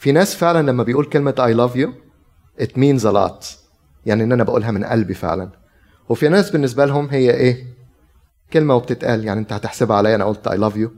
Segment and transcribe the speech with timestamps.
[0.00, 1.88] في ناس فعلا لما بيقول كلمة I love you
[2.64, 3.44] it means a lot.
[4.06, 5.50] يعني إن أنا بقولها من قلبي فعلا.
[6.08, 7.66] وفي ناس بالنسبة لهم هي إيه؟
[8.52, 9.24] كلمة وبتتقال.
[9.24, 10.90] يعني أنت هتحسبها عليا أنا قلت I love you.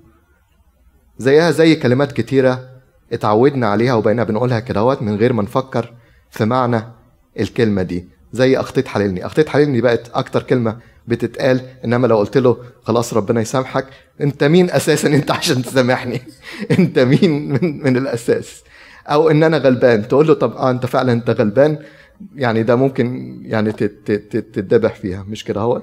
[1.19, 2.69] زيها زي كلمات كتيرة
[3.12, 5.95] اتعودنا عليها وبقينا بنقولها كدهوت من غير ما نفكر
[6.30, 6.82] في معنى
[7.41, 8.09] الكلمة دي.
[8.32, 10.79] زي أخطيت حللني أخطيت حللني بقت أكتر كلمة
[11.09, 13.87] بتتقال إنما لو قلت له خلاص ربنا يسامحك
[14.21, 16.23] أنت مين أساسا؟ أنت عشان تسامحني.
[16.79, 18.62] أنت مين من, من الأساس؟
[19.12, 20.08] أو إن أنا غلبان.
[20.08, 21.84] تقول له طب آه أنت فعلا أنت غلبان.
[22.34, 25.22] يعني ده ممكن يعني تتذبح فيها.
[25.22, 25.82] مش كده هو؟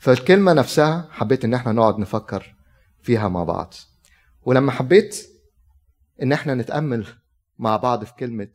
[0.00, 2.56] فالكلمة نفسها حبيت إن إحنا نقعد نفكر
[3.02, 3.74] فيها مع بعض.
[4.42, 5.26] ولما حبيت
[6.22, 7.06] إن إحنا نتأمل
[7.58, 8.48] مع بعض في كلمة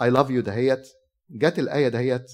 [0.00, 0.88] I love you دهيت
[1.30, 2.32] جت الآية دهيت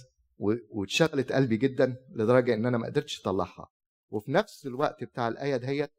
[0.70, 3.68] واتشغلت قلبي جدا لدرجة إن أنا ما قدرتش أطلعها.
[4.10, 5.90] وفي نفس الوقت بتاع الآية دهيت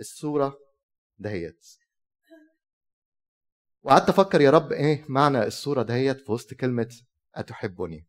[0.00, 0.58] الصورة
[1.18, 1.66] دهيت.
[3.86, 6.94] وقعدت أفكر يا رب إيه معنى الصورة دهيت في وسط كلمة
[7.34, 8.06] أتحبني؟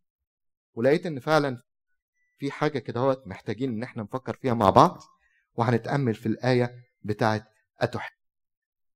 [0.74, 1.62] ولقيت إن فعلا
[2.38, 5.04] في حاجة كده هوت محتاجين إن إحنا نفكر فيها مع بعض
[5.56, 7.44] وهنتأمل في الآية بتاعت
[7.80, 8.16] اتحب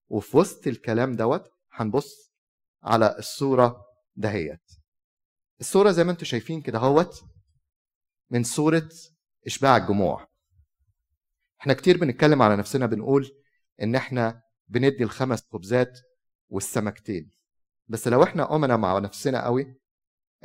[0.07, 2.33] وفي وسط الكلام دوت هنبص
[2.83, 4.71] على الصورة دهيت.
[5.59, 7.23] الصورة زي ما أنتم شايفين كده هوت
[8.29, 8.89] من صورة
[9.47, 10.27] إشباع الجموع.
[11.61, 13.31] إحنا كتير بنتكلم على نفسنا بنقول
[13.81, 15.99] إن إحنا بندي الخمس خبزات
[16.51, 17.29] والسمكتين.
[17.87, 19.75] بس لو إحنا أمنا مع نفسنا قوي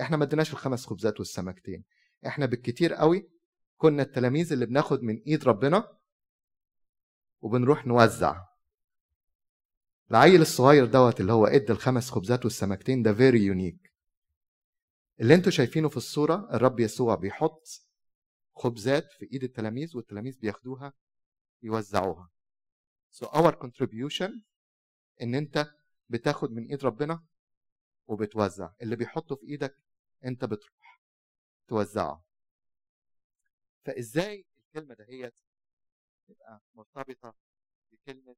[0.01, 1.85] إحنا ما اديناش الخمس خبزات والسمكتين.
[2.27, 3.31] إحنا بالكتير قوي
[3.77, 5.99] كنا التلاميذ اللي بناخد من إيد ربنا
[7.41, 8.45] وبنروح نوزع.
[10.11, 13.93] العيل الصغير دوت اللي هو إدى الخمس خبزات والسمكتين ده very unique
[15.21, 17.69] اللي أنتوا شايفينه في الصورة الرب يسوع بيحط
[18.55, 20.93] خبزات في إيد التلاميذ والتلاميذ بياخدوها
[21.63, 22.31] يوزعوها.
[23.13, 24.31] So our contribution
[25.23, 25.71] إن أنت
[26.09, 27.23] بتاخد من إيد ربنا
[28.09, 29.79] وبتوزع اللي بيحطه في إيدك
[30.25, 31.01] أنت بتروح
[31.69, 32.25] توزعه.
[33.85, 35.35] فإزاي الكلمة دهيت
[36.29, 37.35] تبقى مرتبطة
[37.93, 38.37] بكلمة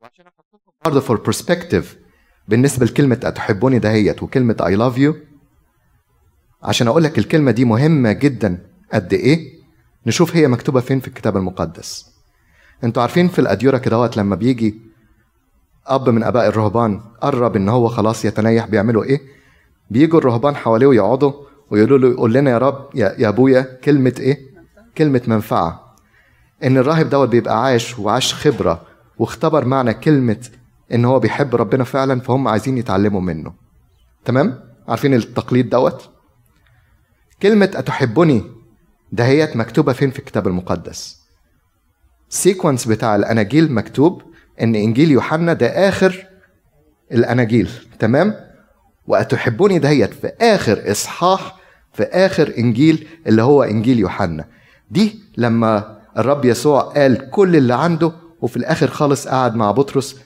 [0.00, 1.98] وعشان أحط لكم برضه for perspective
[2.48, 5.14] بالنسبة لكلمة أتحبوني دهيت وكلمة I love you
[6.62, 9.58] عشان أقول لك الكلمة دي مهمة جدا قد إيه
[10.06, 12.17] نشوف هي مكتوبة فين في الكتاب المقدس.
[12.84, 14.80] أنتوا عارفين في الاديره كدهوت لما بيجي
[15.86, 19.20] أب من أباء الرهبان قرب إن هو خلاص يتنيح بيعملوا إيه
[19.90, 21.32] بيجوا الرهبان حواليه ويقعدوا
[21.70, 24.38] ويقولوا له يقول لنا يا رب يا, يا أبويا كلمة إيه
[24.98, 25.94] كلمة منفعة
[26.64, 28.82] إن الراهب دوت بيبقى عايش وعاش خبرة
[29.18, 30.48] واختبر معنى كلمة
[30.92, 33.52] إن هو بيحب ربنا فعلا فهم عايزين يتعلموا منه
[34.24, 36.08] تمام؟ عارفين التقليد دوت؟
[37.42, 38.42] كلمة أتحبني
[39.12, 41.17] دهيت مكتوبة فين في الكتاب المقدس؟
[42.28, 44.22] sequence بتاع الأناجيل مكتوب
[44.62, 46.26] إن إنجيل يوحنا ده آخر
[47.12, 48.34] الأناجيل تمام؟
[49.06, 51.56] وأتحبني دهيت في آخر إصحاح
[51.92, 54.44] في آخر إنجيل اللي هو إنجيل يوحنا.
[54.90, 60.20] دي لما الرب يسوع قال كل اللي عنده وفي الآخر خالص قعد مع بطرس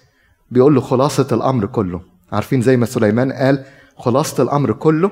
[0.51, 2.01] بيقول له خلاصة الأمر كله.
[2.33, 3.65] عارفين زي ما سليمان قال
[3.97, 5.11] خلاصة الأمر كله؟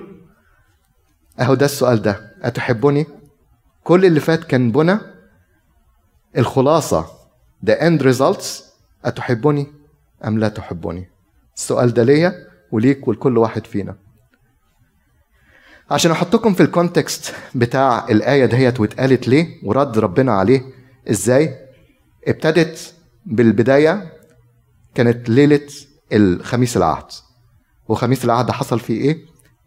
[1.40, 2.30] أهو ده السؤال ده.
[2.42, 3.06] اتحبني
[3.84, 4.98] كل اللي فات كان بنى
[6.38, 7.06] الخلاصة
[7.66, 8.46] the end results
[9.04, 9.66] أتحبني
[10.26, 11.08] أم لا تحبني?
[11.56, 12.34] السؤال ده ليا
[12.72, 13.96] وليك ولكل واحد فينا.
[15.90, 20.62] عشان احطكم في الكونتكست بتاع الآية دهيت واتقالت ليه ورد ربنا عليه
[21.10, 21.56] إزاي
[22.28, 22.94] ابتدت
[23.26, 24.12] بالبداية
[24.94, 25.66] كانت ليلة
[26.12, 27.04] الخميس العهد.
[27.88, 29.18] وخميس العهد حصل فيه إيه؟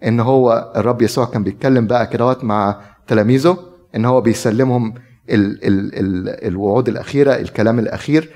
[0.03, 3.57] إن هو الرب يسوع كان بيتكلم بقى كده مع تلاميذه
[3.95, 4.93] إن هو بيسلمهم
[5.29, 8.29] ال ال ال الوعود الأخيرة الكلام الأخير.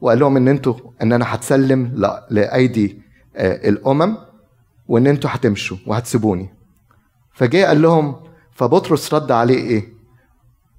[0.00, 3.02] وقال لهم إن أنتوا إن أنا هتسلم لأيدي
[3.36, 4.16] الأمم
[4.88, 6.54] وإن أنتوا هتمشوا وهتسيبوني.
[7.32, 8.16] فجاء قال لهم
[8.52, 9.88] فبطرس رد عليه إيه؟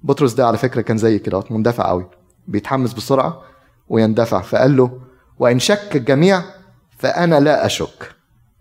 [0.02, 2.06] بطرس ده على فكرة كان زي كده مندفع قوي
[2.48, 3.42] بيتحمس بسرعة
[3.88, 4.40] ويندفع.
[4.40, 5.00] فقال له
[5.38, 6.42] وإن شك الجميع
[6.98, 8.14] فأنا لا أشك.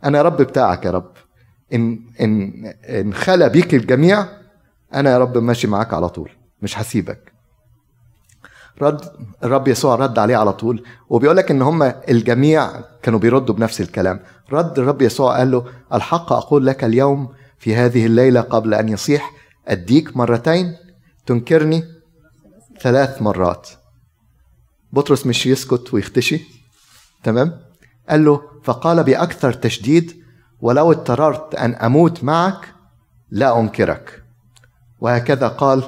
[0.03, 1.11] أنا رب بتاعك يا رب.
[1.73, 4.25] ان ان إن خلى بيك الجميع
[4.93, 6.29] أنا يا رب ماشي معاك على طول.
[6.61, 7.31] مش هسيبك.
[8.81, 9.01] رد
[9.43, 12.71] الرب يسوع رد عليه على طول وبيقول لك إن هم الجميع
[13.03, 14.19] كانوا بيردوا بنفس الكلام.
[14.51, 19.31] رد الرب يسوع قال له الحق أقول لك اليوم في هذه الليلة قبل أن يصيح
[19.67, 20.75] أديك مرتين
[21.25, 21.83] تنكرني
[22.81, 23.69] ثلاث مرات.
[24.93, 26.41] بطرس مش يسكت ويختشي.
[27.23, 27.61] تمام؟
[28.09, 30.23] قال له فقال بأكثر تشديد
[30.61, 32.73] ولو اضطررت أن أموت معك
[33.31, 34.23] لا أنكرك.
[34.99, 35.83] وهكذا قال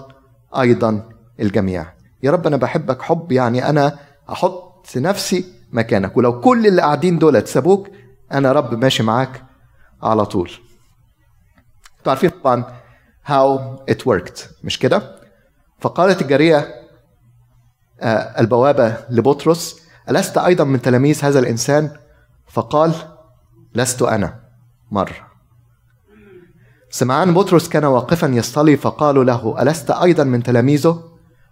[0.59, 1.09] أيضا
[1.39, 1.85] الجميع.
[2.23, 3.99] يا رب أنا بحبك حب يعني أنا
[4.31, 6.17] أحط نفسي مكانك.
[6.17, 7.87] ولو كل اللي قاعدين دول سابوك
[8.31, 9.43] أنا رب ماشي معاك
[10.03, 10.51] على طول.
[11.97, 12.65] أنتوا عارفين طبعا
[13.27, 13.59] how
[13.91, 15.15] it worked مش كده؟
[15.79, 16.83] فقالت الجارية
[18.01, 21.91] آه، البوابة لبطرس ألست أيضا من تلاميذ هذا الإنسان؟
[22.47, 22.93] فقال
[23.75, 24.39] لست أنا
[24.91, 25.32] مرة.
[26.93, 31.03] سمعان بطرس كان واقفا يصطلي فقالوا له ألست أيضا من تلاميذه؟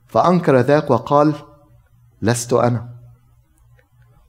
[0.08, 1.34] فأنكر ذاك وقال
[2.22, 2.90] لست أنا.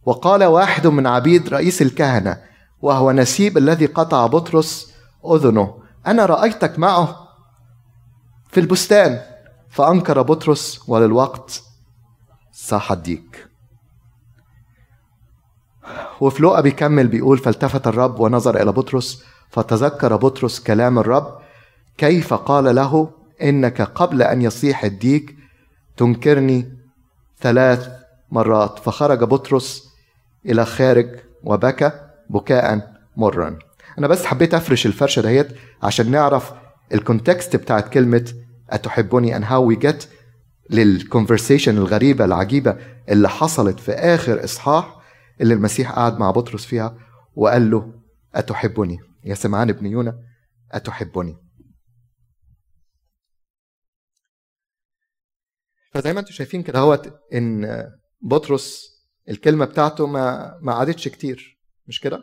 [0.05, 2.43] وقال واحد من عبيد رئيس الكهنة
[2.83, 4.93] وهو نسيب الذي قطع بطرس
[5.33, 5.75] أذنه
[6.07, 7.29] أنا رأيتك معه
[8.49, 9.21] في البستان.
[9.71, 11.63] فأنكر بطرس وللوقت
[12.53, 13.49] صاح الديك
[16.21, 21.39] وفي لقا بيكمل بيقول فالتفت الرب ونظر إلى بطرس فتذكر بطرس كلام الرب
[21.99, 23.11] كيف قال له
[23.43, 25.37] إنك قبل أن يصيح الديك
[25.97, 26.73] تنكرني
[27.41, 27.89] ثلاث
[28.31, 28.79] مرات.
[28.79, 29.89] فخرج بطرس
[30.47, 31.09] إلى خارج
[31.45, 31.91] وبكى
[32.31, 33.59] بكاء مرا.
[33.99, 35.49] أنا بس حبيت أفرش الفرشة دهيت
[35.83, 36.53] عشان نعرف
[36.95, 38.33] ال context بتاعت كلمة
[38.71, 40.07] أتحبني and how we get
[40.71, 42.77] لل conversation الغريبة العجيبة
[43.09, 45.02] اللي حصلت في آخر إصحاح.
[45.41, 46.99] اللي المسيح قعد مع بطرس فيها
[47.35, 48.03] وقال له
[48.35, 50.19] أتحبني؟ يا سمعان ابن يونا
[50.73, 51.37] أتحبني.
[55.95, 57.85] فزي ما أنتم شايفين كده هوت إن
[58.21, 58.93] بطرس
[59.29, 62.23] الكلمة بتاعته ما ما عادتش كتير مش كده؟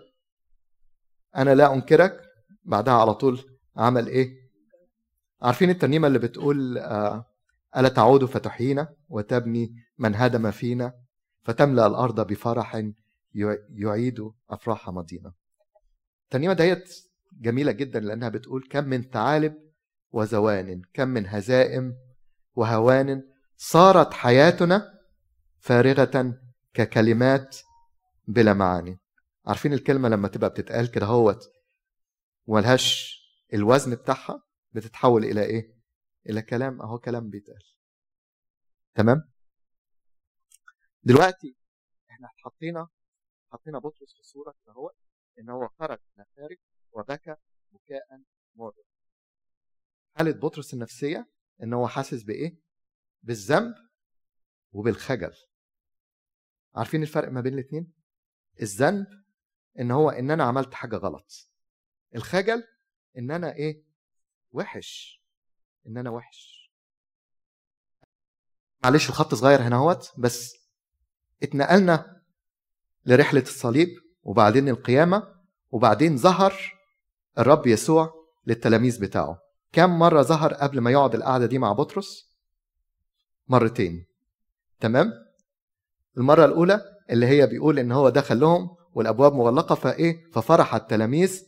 [1.36, 2.22] أنا لا أنكرك.
[2.64, 4.30] بعدها على طول عمل إيه؟
[5.42, 7.26] عارفين الترنيمة اللي بتقول آه
[7.78, 10.94] ألا تعود فتحيينا وتبني من هدم فينا
[11.50, 12.92] فتملأ الأرض بفرح
[13.70, 15.34] يعيد أفراح ماضينا
[16.24, 16.96] الترنيمه ديت
[17.34, 19.56] جميلة جدا لأنها بتقول كم من ثعالب
[20.12, 21.96] وزوان كم من هزائم
[22.56, 23.24] وهوان
[23.58, 25.00] صارت حياتنا
[25.60, 26.34] فارغة
[26.74, 27.58] ككلمات
[28.28, 29.00] بلا معاني
[29.46, 31.44] عارفين الكلمة لما تبقى بتتقال كده هوت
[32.46, 33.20] وملهاش
[33.54, 35.74] الوزن بتاعها بتتحول إلى إيه؟
[36.30, 37.64] إلى كلام أهو كلام بيتقال
[38.96, 39.30] تمام؟
[41.04, 41.56] دلوقتي
[42.10, 42.88] إحنا حطينا
[43.52, 44.92] حطينا بطرس في الصورة كده هو
[45.40, 46.58] إن هو خرج من الخارج
[46.92, 47.36] وبكى
[47.72, 48.22] بكاء
[48.56, 48.84] مرة
[50.16, 51.30] حالة بطرس النفسية
[51.64, 52.60] إن هو حاسس بإيه؟
[53.24, 53.76] بالذنب
[54.72, 55.34] وبالخجل.
[56.76, 57.94] عارفين الفرق ما بين الاثنين
[58.62, 59.08] الذنب
[59.80, 61.50] إن هو إن أنا عملت حاجة غلط.
[62.16, 62.64] الخجل
[63.18, 63.84] إن أنا إيه؟
[64.52, 65.24] وحش.
[65.88, 66.72] إن أنا وحش.
[68.84, 70.69] معلش الخط صغير هنا أهوت بس
[71.44, 72.22] اتنقلنا
[73.06, 73.88] لرحلة الصليب
[74.24, 75.24] وبعدين القيامة
[75.72, 76.54] وبعدين ظهر
[77.38, 78.14] الرب يسوع
[78.48, 79.40] للتلاميذ بتاعه.
[79.72, 82.30] كم مرة ظهر قبل ما يقعد القعدة دي مع بطرس؟
[83.48, 84.06] مرتين.
[84.80, 85.12] تمام؟
[86.18, 91.44] المرة الأولى اللي هي بيقول إن هو دخل لهم والأبواب مغلقة فإيه؟ ففرح التلاميذ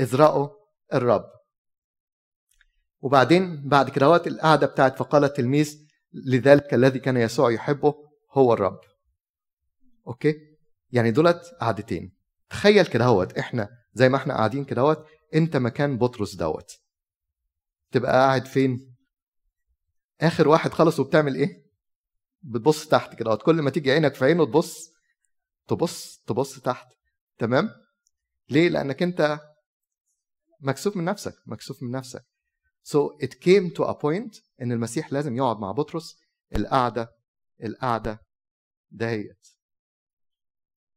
[0.00, 0.48] اذ راوا
[0.94, 1.24] الرب.
[3.00, 5.78] وبعدين بعد كده وقت القعدة بتاعت فقال التلميذ
[6.12, 7.94] لذلك الذي كان يسوع يحبه
[8.32, 8.80] هو الرب.
[10.06, 10.56] okay؟
[10.92, 12.12] يعني دولت قعدتين.
[12.50, 16.72] تخيل كده هوت إحنا زي ما إحنا قاعدين كده هوت أنت مكان بطرس دوت.
[17.90, 18.96] تبقى قاعد فين؟
[20.20, 21.70] آخر واحد خلص وبتعمل إيه؟
[22.42, 24.90] بتبص تحت كده كل ما تيجي عينك في عينه تبص
[25.68, 26.88] تبص تبص تحت.
[27.38, 27.70] تمام؟
[28.50, 29.40] ليه؟ لأنك أنت
[30.60, 32.24] مكسوف من نفسك مكسوف من نفسك.
[32.84, 36.20] So it came to a point إن المسيح لازم يقعد مع بطرس.
[36.56, 37.10] القعدة
[37.64, 38.20] القعدة
[38.90, 39.46] دهيت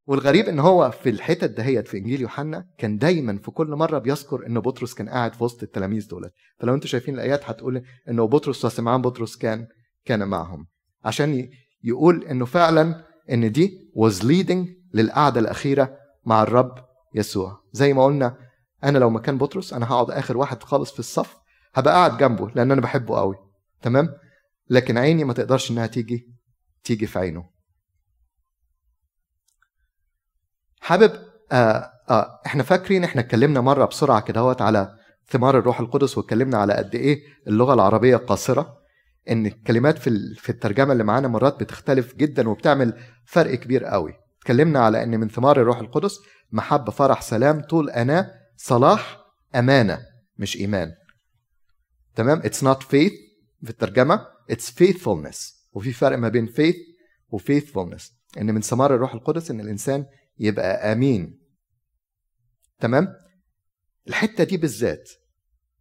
[0.06, 4.48] والغريب إن هو في الحتت دهيت في إنجيل يوحنا كان دايما في كل مرة بيذكر
[4.48, 6.34] ان بطرس كان قاعد في وسط التلاميذ دولت.
[6.60, 9.68] فلو أنتم شايفين الآيات هتقول إنه بطرس وسمعان بطرس كان
[10.06, 10.68] كان معهم.
[11.06, 11.50] عشان
[11.84, 16.76] يقول إنه فعلا إن دي was leading للقعدة الأخيرة مع الرب
[17.16, 17.60] يسوع.
[17.72, 18.38] زي ما قلنا
[18.84, 21.38] أنا لو مكان بطرس أنا هقعد آخر واحد خالص في الصف
[21.74, 23.36] هبقى قاعد جنبه لأن أنا بحبه قوي.
[23.82, 24.10] تمام؟
[24.70, 26.28] لكن عيني ما تقدرش إنها تيجي
[26.84, 27.53] تيجي في عينه.
[30.84, 31.12] حابب
[31.52, 34.96] آه آه إحنا فاكرين إحنا اتكلمنا مرة بسرعة كدهوت على
[35.30, 38.78] ثمار الروح القدس واتكلمنا على قد إيه اللغة العربية قاصرة
[39.30, 42.94] إن الكلمات في في الترجمة اللي معانا مرات بتختلف جدا وبتعمل
[43.26, 46.20] فرق كبير قوي اتكلمنا على إن من ثمار الروح القدس
[46.52, 49.18] محبة فرح سلام طول أناة صلاح
[49.56, 50.00] أمانة
[50.38, 50.92] مش إيمان.
[52.16, 53.14] تمام؟ it's not faith
[53.64, 55.54] في الترجمة it's faithfulness.
[55.74, 56.78] وفي فرق ما بين faith
[57.36, 58.04] وfaithfulness
[58.38, 60.06] إن من ثمار الروح القدس إن الإنسان
[60.40, 61.40] يبقى أمين.
[62.80, 63.08] تمام؟
[64.08, 65.10] الحتة دي بالذات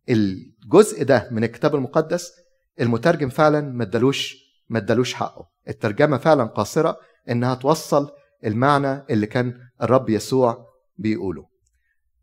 [0.09, 2.33] الجزء ده من الكتاب المقدس
[2.81, 4.37] المترجم فعلا ما ادالوش
[4.69, 5.49] ما ادالوش حقه.
[5.69, 6.97] الترجمة فعلا قاصرة
[7.31, 8.11] إنها توصل
[8.45, 10.67] المعنى اللي كان الرب يسوع
[10.99, 11.47] بيقوله.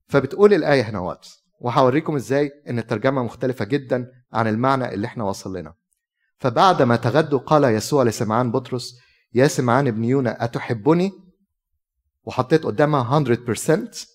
[0.08, 1.18] فبتقول الآية هنا
[1.60, 5.74] وهوريكم إزاي إن الترجمة مختلفة جدا عن المعنى اللي إحنا وصل لنا.
[6.38, 9.00] فبعد ما تغدوا قال يسوع لسمعان بطرس
[9.34, 11.12] يا سمعان ابن يونا أتحبني؟
[12.30, 14.08] وحطيت قدامها 100%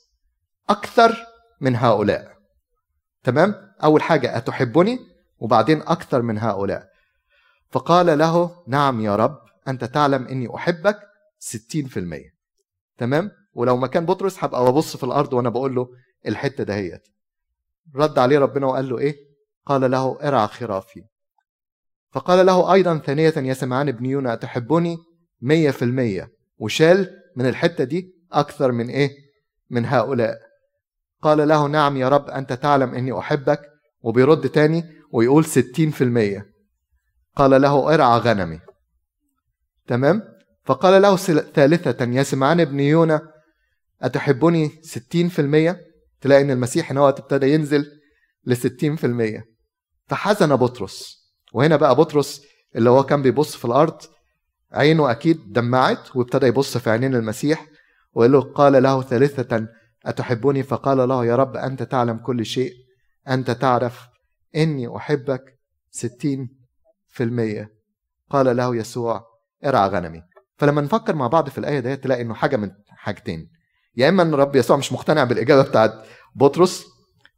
[0.70, 1.16] أكثر
[1.60, 2.36] من هؤلاء.
[3.24, 3.54] تمام؟
[3.84, 4.98] أول حاجة أتحبني؟
[5.38, 6.88] وبعدين أكثر من هؤلاء.
[7.70, 10.98] فقال له نعم يا رب أنت تعلم إني أحبك
[11.38, 12.32] 60%
[12.98, 15.88] تمام؟ ولو مكان بطرس هبقى ببص في الأرض وأنا بقول له
[16.26, 17.08] الحتة دهيت.
[17.94, 19.16] رد عليه ربنا وقال له إيه؟
[19.66, 21.04] قال له ارعى خرافي.
[22.12, 24.98] فقال له أيضا ثانية يا سمعان ابن يونا أتحبني
[25.42, 29.10] مية في المية؟ وشال من الحتة دي أكثر من إيه؟
[29.70, 30.38] من هؤلاء.
[31.22, 33.60] قال له نعم يا رب أنت تعلم أني أحبك.
[34.02, 36.46] وبيرد تاني ويقول ستين في المية.
[37.36, 38.60] قال له ارعى غنمي.
[39.86, 40.22] تمام؟
[40.64, 43.32] فقال له ثالثة يا سمعان ابن يونا
[44.02, 45.80] أتحبني ستين في المية؟
[46.20, 47.86] تلاقي أن المسيح هنا ابتدى ينزل
[48.44, 49.44] لستين في المية.
[50.08, 51.24] فحزن بطرس.
[51.52, 52.42] وهنا بقى بطرس
[52.76, 54.02] اللي هو كان بيبص في الأرض
[54.74, 57.66] عينه أكيد دمعت وابتدى يبص في عينين المسيح
[58.14, 59.68] وقال له قال له ثالثة
[60.06, 62.72] أتحبني فقال له يا رب أنت تعلم كل شيء
[63.28, 64.06] أنت تعرف
[64.56, 65.58] إني أحبك
[65.90, 66.48] ستين
[67.08, 67.74] في المية.
[68.30, 69.24] قال له يسوع
[69.64, 70.22] ارعى غنمي.
[70.56, 73.50] فلما نفكر مع بعض في الآية دي تلاقي إنه حاجة من حاجتين.
[73.96, 75.92] يا إما إن الرب يسوع مش مقتنع بالإجابة بتاعت
[76.34, 76.84] بطرس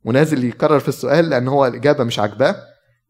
[0.04, 2.56] ونازل يكرر في السؤال لأن هو الإجابة مش عاجباه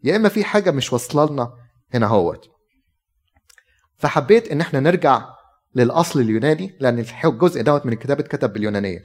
[0.04, 1.52] يا إما في حاجة مش واصلة لنا
[1.94, 2.48] هنا هوت.
[3.98, 5.24] فحبيت إن إحنا نرجع
[5.74, 9.02] للأصل اليوناني لأن الجزء دوت من الكتاب اتكتب باليونانية.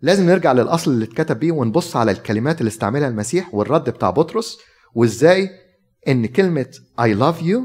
[0.00, 4.58] لازم نرجع للأصل اللي اتكتب بيه ونبص على الكلمات اللي استعملها المسيح والرد بتاع بطرس
[4.94, 5.50] وإزاي
[6.08, 6.66] إن كلمة
[7.00, 7.58] I love you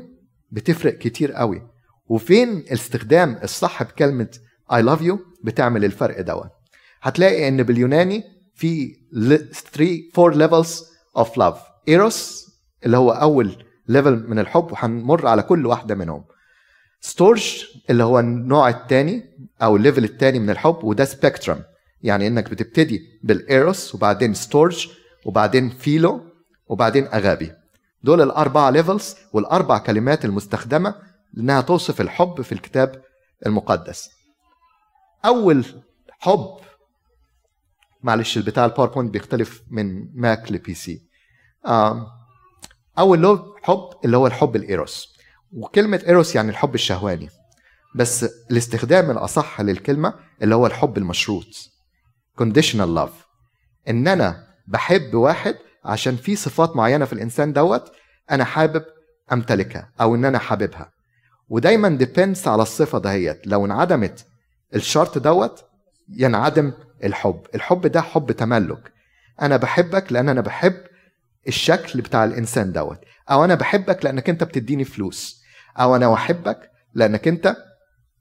[0.51, 1.61] بتفرق كتير قوي.
[2.07, 4.29] وفين الاستخدام الصح بكلمة
[4.73, 6.49] I love you بتعمل الفرق دوت.
[7.01, 8.23] هتلاقي إن باليوناني
[8.55, 8.95] في
[9.73, 10.67] 3 4 levels
[11.17, 11.59] of love.
[11.87, 12.49] eros
[12.85, 16.25] اللي هو أول level من الحب وهنمر على كل واحدة منهم.
[17.01, 19.23] storge اللي هو النوع الثاني
[19.61, 21.63] أو ال level الثاني من الحب وده spectrum
[22.01, 24.87] يعني إنك بتبتدي بال eros وبعدين storge
[25.25, 26.21] وبعدين philo
[26.67, 27.51] وبعدين agape
[28.03, 30.95] دول الأربع levels والأربع كلمات المستخدمة
[31.37, 33.01] إنها توصف الحب في الكتاب
[33.45, 34.09] المقدس.
[35.25, 35.65] أول
[36.09, 36.57] حب
[38.03, 41.01] معلش البتاع ال PowerPoint بيختلف من Mac ل PC
[42.99, 45.19] اول له حب اللي هو الحب ال إيروس.
[45.53, 47.29] وكلمة إيروس يعني الحب الشهواني.
[47.95, 51.45] بس الاستخدام الأصح للكلمة اللي هو الحب المشروط
[52.41, 53.25] conditional love.
[53.89, 55.55] إن أنا بحب واحد
[55.85, 57.91] عشان في صفات معينة في الإنسان دوت
[58.31, 58.85] أنا حابب
[59.33, 60.91] أمتلكها أو إن أنا حاببها.
[61.49, 63.47] ودايما ديبندس على الصفة دهيت.
[63.47, 64.25] لو انعدمت
[64.75, 65.65] الشرط دوت
[66.09, 67.41] ينعدم الحب.
[67.55, 68.93] الحب ده حب تملك.
[69.41, 70.73] أنا بحبك لأن أنا بحب
[71.47, 72.99] الشكل بتاع الإنسان دوت.
[73.31, 75.43] أو أنا بحبك لأنك أنت بتديني فلوس.
[75.79, 77.55] أو أنا بحبك لأنك أنت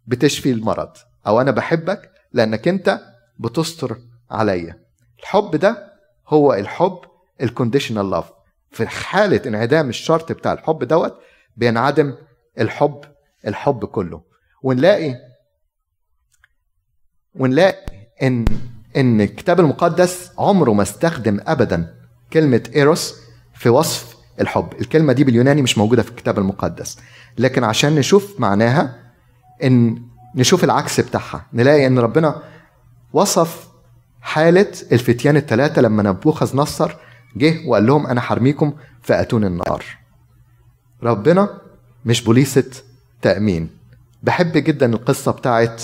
[0.06, 0.92] بتشفي المرض.
[1.26, 3.00] أو أنا بحبك لأنك أنت
[3.38, 3.98] بتستر
[4.30, 4.80] عليا.
[5.18, 5.92] الحب ده
[6.28, 7.00] هو الحب
[7.42, 8.32] ال conditional love
[8.70, 11.18] في حالة انعدام الشرط بتاع الحب دوت
[11.56, 12.14] بينعدم
[12.60, 13.00] الحب
[13.46, 14.22] الحب كله.
[14.62, 15.14] ونلاقي
[17.34, 17.86] ونلاقي
[18.22, 18.44] إن
[18.96, 21.97] إن الكتاب المقدس عمره ما استخدم ابدا.
[22.32, 23.14] كلمة إيروس
[23.54, 24.68] في وصف الحب.
[24.80, 26.98] الكلمة دي باليوناني مش موجودة في الكتاب المقدس.
[27.38, 28.98] لكن عشان نشوف معناها
[29.64, 30.02] إن
[30.34, 32.42] نشوف العكس بتاعها نلاقي إن ربنا
[33.12, 33.68] وصف
[34.20, 36.96] حالة الفتيان الثلاثة لما نبوخذ نصر
[37.36, 39.84] جه وقال لهم أنا حرميكم فأتون النار.
[41.02, 41.48] ربنا
[42.04, 42.70] مش بوليسة
[43.22, 43.70] تأمين.
[44.22, 45.82] بحب جدا القصة بتاعت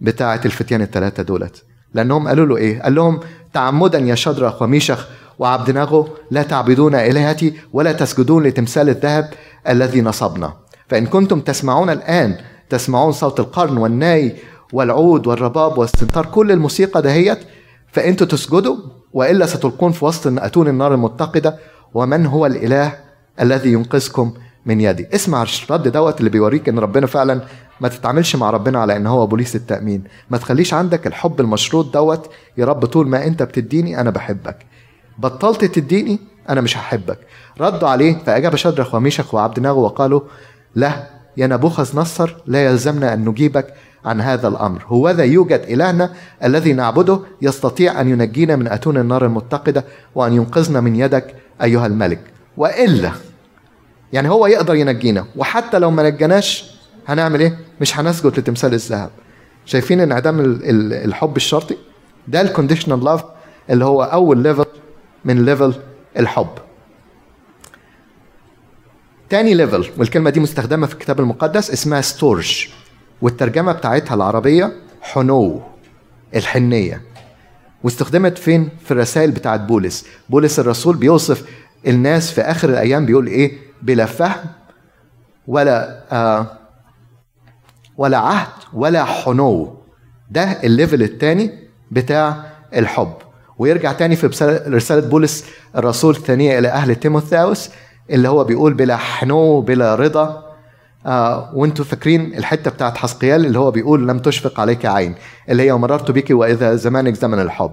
[0.00, 1.64] بتاعت الفتيان الثلاثة دولت.
[1.94, 3.20] لأنهم قالوا له إيه؟ قال لهم
[3.52, 9.30] تعمدا يا شدرخ وميشخ وعبدناغو لا تعبدون إلهتي ولا تسجدون لتمثال الذهب
[9.68, 10.52] الذي نصبنا.
[10.88, 12.36] فإن كنتم تسمعون الآن
[12.70, 14.36] تسمعون صوت القرن والناي
[14.72, 17.38] والعود والرباب والسنتار كل الموسيقى دهيت
[17.92, 18.76] فأنتوا تسجدوا
[19.12, 21.58] وإلا ستلقون في وسط أتون النار المتقدة
[21.94, 22.92] ومن هو الإله
[23.40, 24.32] الذي ينقذكم
[24.66, 27.40] من يدي؟ اسمع الرد دوت اللي بيوريك إن ربنا فعلا
[27.80, 30.04] ما تتعاملش مع ربنا على إن هو بوليس التأمين.
[30.30, 34.66] ما تخليش عندك الحب المشروط دوت يا رب طول ما أنت بتديني أنا بحبك.
[35.18, 36.18] بطلت تديني؟
[36.48, 37.18] أنا مش هحبك.
[37.60, 40.20] ردوا عليه فأجاب شدرخ وميشخ وعبد ناغو وقالوا
[40.74, 41.06] لا
[41.36, 44.82] يا نبوخذ نصر لا يلزمنا أن نجيبك عن هذا الأمر.
[44.86, 46.12] هوذا يوجد إلهنا
[46.44, 52.20] الذي نعبده يستطيع أن ينجينا من أتون النار المتقدة وأن ينقذنا من يدك أيها الملك.
[52.56, 53.10] وإلا
[54.12, 56.76] يعني هو يقدر ينجينا وحتى لو ما نجناش
[57.08, 59.10] هنعمل إيه؟ مش هنسجد لتمثال الذهب.
[59.64, 60.60] شايفين انعدام
[60.92, 61.76] الحب الشرطي؟
[62.28, 63.24] ده ال conditional love
[63.70, 64.64] اللي هو أول level
[65.26, 65.74] من level
[66.18, 66.48] الحب.
[69.28, 72.68] تاني level والكلمة دي مستخدمة في الكتاب المقدس اسمها ستورج
[73.22, 75.62] والترجمة بتاعتها العربية حنو
[76.34, 77.02] الحنية.
[77.82, 80.06] واستخدمت فين؟ في الرسائل بتاعت بولس.
[80.28, 81.48] بولس الرسول بيوصف
[81.86, 84.46] الناس في آخر الأيام بيقول إيه؟ بلا فهم
[85.46, 86.46] ولا آه
[87.96, 89.76] ولا عهد ولا حنو.
[90.30, 91.50] ده ال level الثاني
[91.90, 93.12] بتاع الحب.
[93.58, 94.26] ويرجع تاني في
[94.68, 95.44] رسالة بولس
[95.76, 97.70] الرسول الثانية إلى أهل تيموثاوس
[98.10, 100.46] اللي هو بيقول بلا حنو بلا رضا.
[101.06, 105.14] آه وانتوا فاكرين الحتة بتاعت حسقيال اللي هو بيقول لم تشفق عليك عين
[105.48, 107.72] اللي هي مررت بك وإذا زمانك زمن الحب.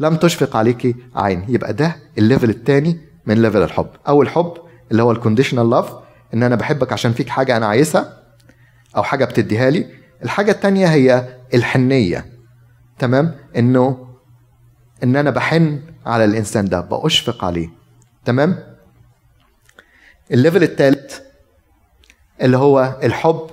[0.00, 1.44] لم تشفق عليك عين.
[1.48, 3.86] يبقى ده ال level الثاني من level الحب.
[4.08, 4.52] أول حب
[4.90, 5.92] اللي هو ال conditional love
[6.34, 8.18] إن أنا بحبك عشان فيك حاجة أنا عايزها
[8.96, 9.86] أو حاجة بتديها لي.
[10.24, 12.26] الحاجة الثانية هي الحنية.
[12.98, 14.03] تمام؟ إنه
[15.02, 17.68] إن أنا بحن على الإنسان ده بأشفق عليه.
[18.24, 18.58] تمام؟
[20.30, 21.18] ال level الثالث
[22.42, 23.46] اللي هو الحب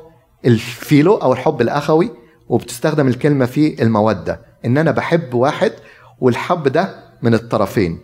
[0.46, 2.12] ال فيلو أو الحب الأخوي
[2.50, 4.40] وبتستخدم الكلمة فيه المودة.
[4.66, 5.74] إن أنا بحب واحد
[6.20, 8.00] والحب ده من الطرفين.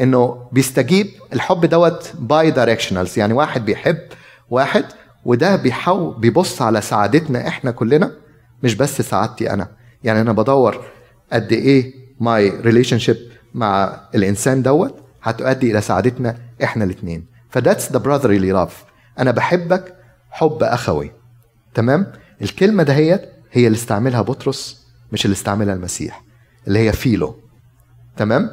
[0.00, 3.98] إنه بيستجيب الحب دوت bi-directional يعني واحد بيحب
[4.50, 4.84] واحد
[5.24, 8.12] وده بيحاول بيبص على سعادتنا إحنا كلنا
[8.62, 9.68] مش بس سعادتي أنا.
[10.04, 10.84] يعني أنا بدور
[11.32, 13.16] قد إيه my relation
[13.54, 18.84] مع الإنسان دوت هتؤدي إلى سعادتنا إحنا الاثنين ف that's the brotherly love
[19.18, 19.96] أنا بحبك
[20.30, 21.12] حب أخوي.
[21.74, 22.12] تمام؟
[22.42, 26.22] الكلمة دهيت هي اللي استعملها بطرس مش اللي استعملها المسيح
[26.68, 27.36] اللي هي فيلو.
[28.16, 28.50] تمام؟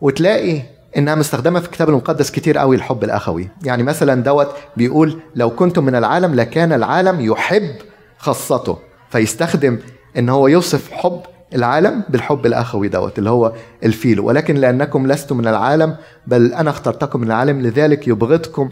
[0.00, 0.62] وتلاقي
[0.96, 3.48] إنها مستخدمة في الكتاب المقدس كتير قوي الحب الأخوي.
[3.64, 7.74] يعني مثلا دوت بيقول لو كنتم من العالم لكان العالم يحب
[8.18, 8.78] خاصته
[9.10, 9.78] فيستخدم
[10.16, 11.22] إن هو يوصف حب
[11.54, 13.52] العالم بالحب الأخوي دوت اللي هو
[13.84, 18.70] ال فيلو ولكن لأنكم لستم من العالم بل أنا اخترتكم من العالم لذلك يبغضكم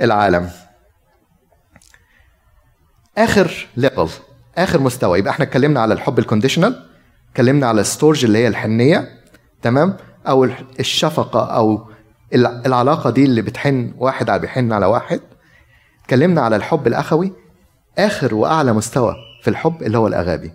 [0.00, 0.50] العالم.
[3.18, 4.08] آخر level
[4.58, 5.18] آخر مستوى.
[5.18, 6.86] يبقى إحنا اتكلمنا على الحب ال conditional
[7.30, 9.08] اتكلمنا على الستورج اللي هي الحنية
[9.62, 9.96] تمام؟
[10.28, 10.44] أو
[10.80, 11.88] الشفقة أو
[12.34, 15.20] العلاقة دي اللي بتحن واحد على بيحن على واحد.
[16.04, 17.32] اتكلمنا على الحب الآخوي
[17.98, 20.52] آخر وأعلى مستوى في الحب اللي هو الاغابي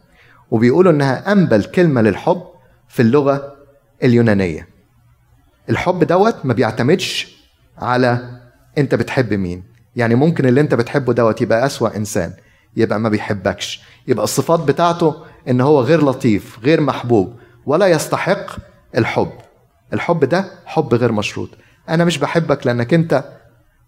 [0.52, 2.42] وبيقولوا إنها أنبل كلمة للحب
[2.88, 3.56] في اللغة
[4.04, 4.68] اليونانية.
[5.70, 7.38] الحب دوت ما بيعتمدش
[7.78, 8.40] على
[8.78, 9.64] أنت بتحب مين.
[9.96, 12.34] يعني ممكن اللي أنت بتحبه دوت يبقى أسوأ إنسان
[12.78, 13.82] يبقى ما بيحبكش.
[14.08, 15.16] يبقى الصفات بتاعته
[15.50, 17.36] إن هو غير لطيف غير محبوب
[17.66, 18.46] ولا يستحق
[18.98, 19.32] الحب.
[19.94, 21.50] الحب ده حب غير مشروط.
[21.90, 23.24] أنا مش بحبك لأنك أنت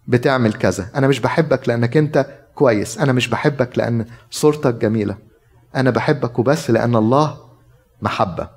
[0.08, 0.86] بتعمل كذا.
[0.94, 2.98] أنا مش بحبك لأنك أنت كويس.
[2.98, 5.31] أنا مش بحبك لأن صورتك جميلة.
[5.76, 7.40] أنا بحبك وبس لأن الله
[8.02, 8.48] محبة.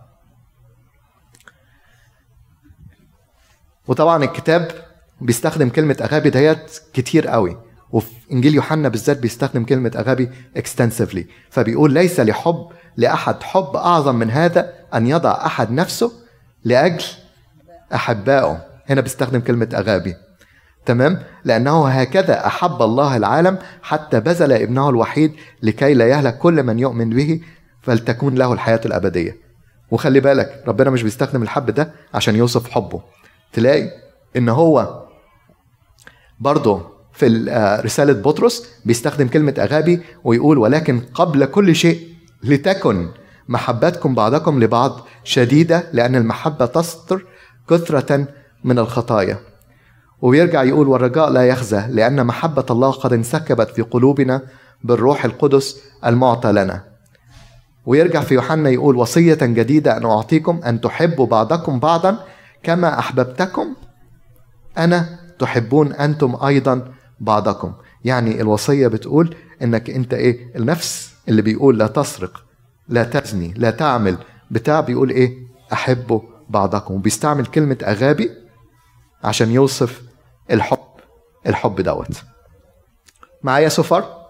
[3.87, 4.71] وطبعا الكتاب
[5.21, 7.57] بيستخدم كلمة أغابي ديت كتير قوي
[7.91, 14.31] وفي إنجيل يوحنا بالذات بيستخدم كلمة أغابي اكستنسفلي فبيقول ليس لحب لأحد حب أعظم من
[14.31, 16.11] هذا أن يضع أحد نفسه
[16.63, 17.03] لأجل
[17.93, 18.65] أحبائه.
[18.89, 20.15] هنا بيستخدم كلمة أغابي.
[20.85, 25.31] تمام؟ لأنه هكذا أحب الله العالم حتى بذل ابنه الوحيد
[25.63, 27.41] لكي لا يهلك كل من يؤمن به
[27.81, 29.37] فلتكون له الحياة الأبدية.
[29.91, 33.01] وخلي بالك ربنا مش بيستخدم الحب ده عشان يوصف حبه.
[33.53, 33.89] تلاقي
[34.37, 35.03] إن هو
[36.39, 36.81] برضه
[37.13, 42.07] في آه، رسالة بطرس بيستخدم كلمة أغابي ويقول ولكن قبل كل شيء
[42.43, 43.09] لتكن
[43.49, 47.25] محبتكم بعضكم لبعض شديدة لأن المحبة تستر
[47.69, 48.27] كثرة
[48.63, 49.37] من الخطايا.
[50.21, 54.41] وبيرجع يقول والرجاء لا يخزى لأن محبة الله قد انسكبت في قلوبنا
[54.83, 56.83] بالروح القدس المعطى لنا.
[57.85, 62.17] ويرجع في يوحنا يقول وصية جديدة أن أعطيكم أن تحبوا بعضكم بعضا
[62.63, 63.75] كما أحببتكم
[64.77, 67.73] أنا تحبون أنتم أيضا بعضكم.
[68.05, 72.43] يعني الوصية بتقول إنك أنت إيه؟ النفس اللي بيقول لا تسرق
[72.89, 74.17] لا تزني لا تعمل.
[74.51, 75.33] بتاع بيقول إيه؟
[75.73, 76.93] أحبوا بعضكم.
[76.93, 78.31] وبيستعمل كلمة أغابي
[79.23, 80.01] عشان يوصف
[80.51, 80.79] الحب
[81.47, 82.23] الحب دوت.
[83.43, 84.25] معايا سفر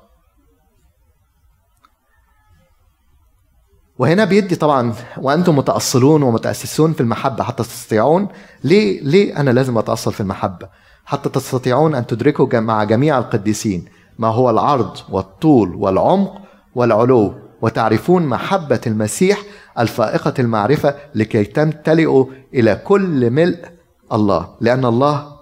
[3.98, 8.28] وهنا بيدي طبعا وأنتم متأصلون ومتأسسون في المحبة حتى تستطيعون.
[8.64, 10.70] ليه ليه أنا لازم أتأصل في المحبة؟
[11.06, 13.86] حتى تستطيعون أن تدركوا مع جميع القديسين
[14.20, 16.42] ما هو العرض والطول والعمق
[16.76, 19.40] والعلو وتعرفون محبة المسيح
[19.80, 23.66] الفائقة المعرفة لكي تمتلئوا إلى كل ملء
[24.12, 24.56] الله.
[24.62, 25.35] لأن الله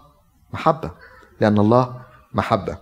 [0.54, 0.92] محبة
[1.42, 2.02] لأن الله
[2.34, 2.78] محبة.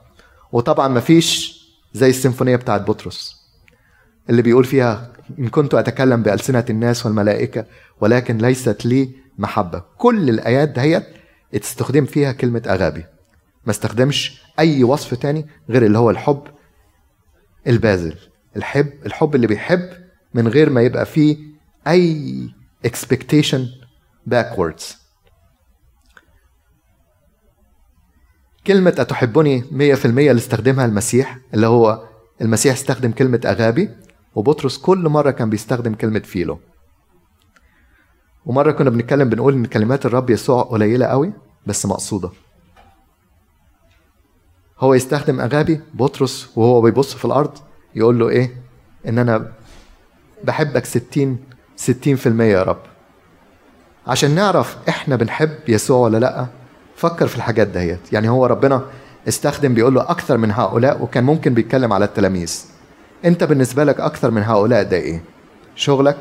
[0.52, 1.62] وطبعا مفيش
[1.94, 3.42] زي السيمفونية بتاعت بطرس
[4.30, 7.66] اللي بيقول فيها إن كنت أتكلم بألسنة الناس والملائكة
[8.02, 9.84] ولكن ليست لي محبة.
[9.98, 11.08] كل الآيات دهيت
[11.56, 13.06] استخدم فيها كلمة أغابي.
[13.66, 16.44] ما استخدمش أي وصف تاني غير اللي هو الحب
[17.68, 18.18] الباذل
[18.56, 19.90] الحب الحب اللي بيحب
[20.34, 21.38] من غير ما يبقى فيه
[21.88, 22.50] أي
[22.88, 23.60] expectation
[24.32, 24.84] backwards.
[28.68, 32.04] كلمة أتحبني 100% اللي استخدمها المسيح اللي هو
[32.42, 33.90] المسيح استخدم كلمة أغابي
[34.36, 36.60] وبطرس كل مرة كان بيستخدم كلمة فيلو.
[38.46, 41.34] ومرة كنا بنتكلم بنقول إن كلمات الرب يسوع قليلة قوي
[41.66, 42.30] بس مقصودة.
[44.80, 47.58] هو يستخدم أغابي بطرس وهو بيبص في الأرض
[47.96, 48.62] يقول له إيه؟
[49.08, 49.52] إن أنا
[50.44, 51.38] بحبك ستين
[51.76, 52.82] ستين في المية يا رب.
[54.08, 56.48] عشان نعرف إحنا بنحب يسوع ولا لأ
[57.02, 58.14] فكر في الحاجات دهيت.
[58.14, 58.82] يعني هو ربنا
[59.28, 62.66] استخدم بيقول له أكثر من هؤلاء وكان ممكن بيتكلم على التلاميذ.
[63.26, 65.24] أنت بالنسبة لك أكثر من هؤلاء ده إيه؟
[65.76, 66.18] شغلك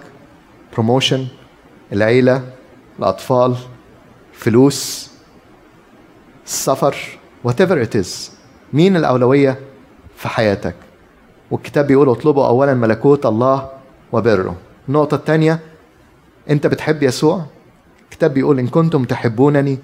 [0.73, 1.27] بروموشن
[1.93, 2.43] العيلة
[2.99, 3.57] الأطفال
[4.33, 5.11] فلوس
[6.47, 6.97] السفر
[7.49, 8.09] whatever it is.
[8.73, 9.59] مين الأولوية
[10.17, 10.75] في حياتك؟
[11.51, 13.69] والكتاب بيقول اطلبوا أولا ملكوت الله
[14.13, 14.57] وبره.
[14.89, 15.59] النقطة الثانية
[16.51, 17.45] أنت بتحب يسوع؟
[18.05, 19.79] الكتاب بيقول إن كنتم تحبونني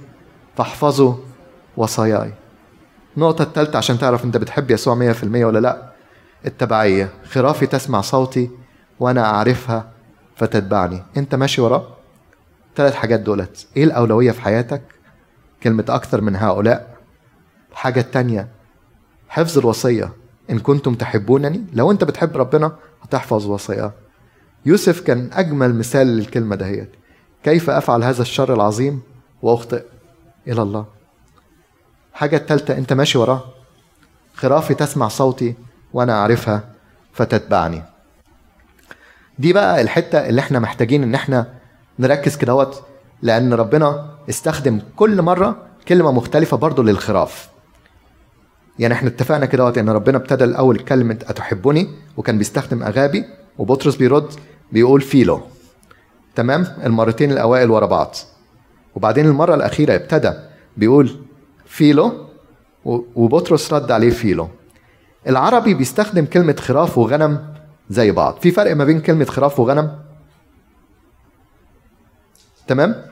[0.56, 1.14] فاحفظوا
[1.76, 2.32] وصاياي.
[3.16, 5.92] النقطة الثالثة عشان تعرف أنت بتحب يسوع مية في المية ولا لأ
[6.46, 7.10] التبعية.
[7.30, 8.50] خرافي تسمع صوتي
[9.00, 9.90] وأنا أعرفها
[10.36, 11.02] فتتبعني.
[11.16, 11.86] أنت ماشي وراه
[12.76, 13.66] ثلاث حاجات دولت.
[13.76, 14.82] إيه الأولوية في حياتك؟
[15.62, 16.96] كلمة أكثر من هؤلاء.
[17.72, 18.48] الحاجة التانية
[19.28, 20.12] حفظ الوصية.
[20.50, 23.92] إن كنتم تحبونني لو أنت بتحب ربنا هتحفظ وصاياه
[24.66, 26.90] يوسف كان أجمل مثال للكلمة دهيت.
[27.44, 29.00] كيف أفعل هذا الشر العظيم
[29.42, 29.82] وأخطئ؟
[30.48, 30.86] إلى الله.
[32.12, 33.44] حاجة التالتة أنت ماشي وراه.
[34.34, 35.54] خرافي تسمع صوتي
[35.92, 36.64] وأنا أعرفها
[37.12, 37.82] فتتبعني.
[39.38, 41.54] دي بقى الحتة اللي إحنا محتاجين إن إحنا
[41.98, 42.82] نركز كدهوت
[43.22, 47.48] لأن ربنا استخدم كل مرة كلمة مختلفة برضه للخراف.
[48.78, 53.24] يعني إحنا اتفقنا كده إن ربنا ابتدى الأول كلمة أتحبني وكان بيستخدم أغابي
[53.58, 54.28] وبطرس بيرد
[54.72, 55.40] بيقول فيلو.
[56.34, 58.14] تمام؟ المرتين الأوائل ورا بعض.
[58.96, 60.32] وبعدين المرة الأخيرة ابتدى
[60.76, 61.16] بيقول
[61.66, 62.26] فيلو
[63.14, 64.48] وبطرس رد عليه فيلو.
[65.28, 67.54] العربي بيستخدم كلمة خراف وغنم
[67.90, 68.38] زي بعض.
[68.40, 69.98] في فرق ما بين كلمة خراف وغنم؟
[72.66, 73.02] تمام؟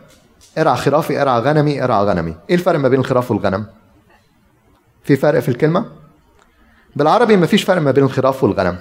[0.59, 2.35] ارعى خرافي ارعى غنمي ارعى غنمي.
[2.51, 3.66] إيه الفرق ما بين الخراف والغنم؟
[5.05, 5.87] في فرق في الكلمة؟
[6.97, 8.79] بالعربي ما فيش فرق ما بين الخراف والغنم.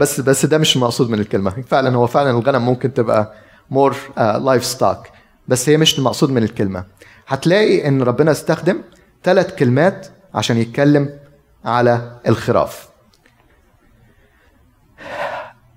[0.00, 1.50] بس بس ده مش المقصود من الكلمة.
[1.50, 3.32] فعلا هو فعلا الغنم ممكن تبقى
[3.70, 5.06] more livestock
[5.48, 6.84] بس هي مش المقصود من الكلمة.
[7.28, 8.82] هتلاقي إن ربنا استخدم
[9.24, 11.18] ثلاث كلمات عشان يتكلم
[11.64, 12.88] على الخراف.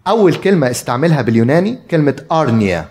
[0.07, 2.89] أول كلمة استعملها باليوناني كلمة أرنيا.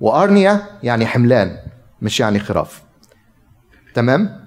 [0.00, 1.56] وأرنيا يعني حملان
[2.02, 2.82] مش يعني خراف.
[3.94, 4.44] تمام؟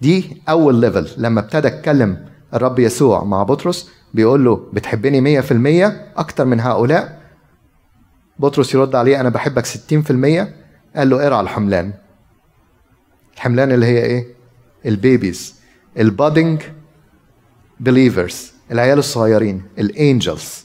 [0.00, 5.52] دي أول level لما ابتدى اتكلم الرب يسوع مع بطرس بيقول له بتحبني مية في
[5.52, 7.22] المية أكتر من هؤلاء؟
[8.38, 10.56] بطرس يرد عليه أنا بحبك ستين في المية.
[10.96, 11.92] قال له ارعى الحملان.
[13.34, 14.26] الحملان اللي هي إيه؟
[14.86, 15.54] ال babies.
[15.98, 16.62] ال budding
[17.80, 18.52] believers.
[18.72, 19.62] العيال الصغيرين.
[19.78, 20.64] ال angels.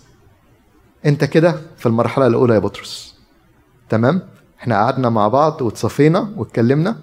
[1.06, 3.16] أنت كده في المرحلة الأولى يا بطرس.
[3.90, 4.22] تمام؟
[4.60, 6.98] إحنا قعدنا مع بعض وتصفينا واتكلمنا.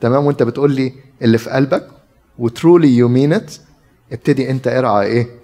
[0.00, 0.92] تمام؟ وأنت بتقول لي
[1.22, 1.88] اللي في قلبك.
[2.38, 3.40] وترولي يو مين
[4.12, 5.41] ابتدي أنت ارعى إيه؟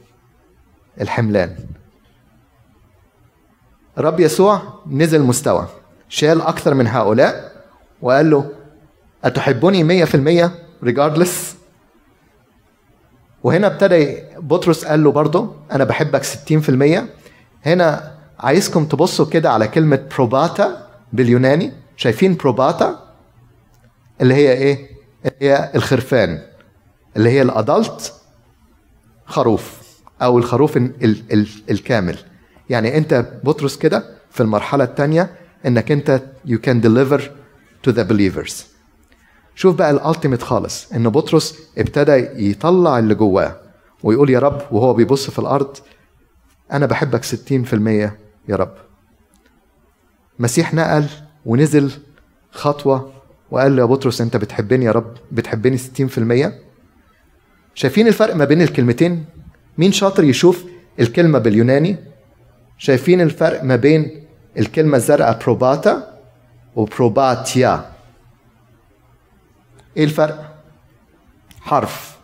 [1.01, 1.57] الحملان.
[3.99, 5.69] الرب يسوع نزل مستوى
[6.09, 7.53] شال أكثر من هؤلاء
[8.03, 8.51] وقال له
[9.25, 10.53] أتحبني مية في المية
[10.85, 11.59] regardless
[13.43, 17.07] وهنا ابتدى بطرس قال له برضه أنا بحبك ستين في المية.
[17.67, 21.73] هنا عايزكم تبصوا كده على كلمة بروباتا باليوناني.
[21.97, 23.15] شايفين بروباتا
[24.21, 24.89] اللي هي إيه؟
[25.41, 26.43] هي الخرفان.
[27.17, 28.15] اللي هي الأدلت
[29.27, 29.88] خروف.
[30.22, 30.92] أو الخروف ال
[31.33, 32.18] ال الكامل.
[32.70, 35.31] يعني أنت بطرس كده في المرحلة الثانية
[35.66, 37.20] إنك أنت you can deliver
[37.88, 38.52] to the believers.
[39.54, 42.12] شوف بقى الالتيميت خالص إن بطرس ابتدى
[42.50, 43.57] يطلع اللي جواه
[44.02, 45.76] ويقول يا رب وهو بيبص في الأرض
[46.72, 47.28] أنا بحبك 60%
[48.48, 48.74] يا رب.
[50.38, 51.07] مسيح نقل
[51.46, 51.90] ونزل
[52.50, 53.12] خطوة
[53.50, 56.52] وقال له يا بطرس أنت بتحبني يا رب بتحبني 60%
[57.74, 59.24] شايفين الفرق ما بين الكلمتين؟
[59.79, 60.64] مين شاطر يشوف
[61.01, 61.97] الكلمة باليوناني؟
[62.79, 64.27] شايفين الفرق ما بين
[64.59, 66.19] الكلمة الزرقاء بروباتا
[66.77, 67.93] وبروباتيا
[69.97, 70.55] إيه الفرق؟
[71.61, 72.19] حرف.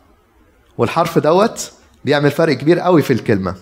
[0.79, 1.73] والحرف دوت
[2.05, 3.57] بيعمل فرق كبير قوي في الكلمة.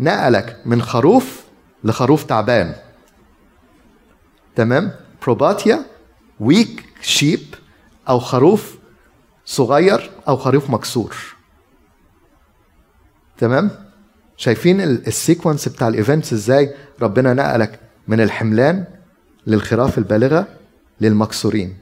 [0.00, 1.44] نقلك من خروف
[1.84, 2.74] لخروف تعبان.
[4.56, 5.84] تمام؟ بروباتيا
[6.40, 7.54] weak sheep
[8.08, 8.78] أو خروف
[9.44, 11.35] صغير أو خروف مكسور.
[13.38, 13.70] تمام؟
[14.36, 18.84] شايفين ال sequence بتاع ال events إزاي ربنا نقلك من الحملان
[19.46, 20.46] للخراف البالغة
[21.00, 21.76] للمكسورين.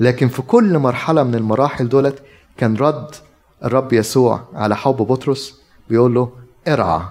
[0.00, 2.22] لكن في كل مرحلة من المراحل دولت
[2.56, 3.14] كان رد
[3.64, 6.32] الرب يسوع على حب بطرس بيقول له
[6.68, 7.02] ارعى.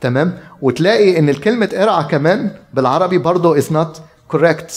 [0.00, 3.98] تمام؟ وتلاقي إن الكلمة ارعى كمان بالعربي برضه is not
[4.34, 4.72] correct.